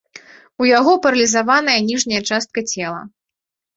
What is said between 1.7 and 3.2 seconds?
ніжняя частка цела.